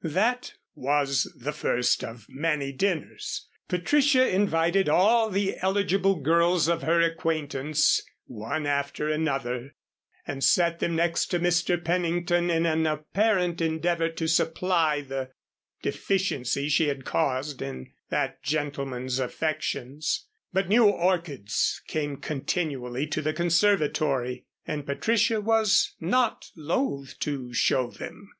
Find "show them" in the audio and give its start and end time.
27.52-28.30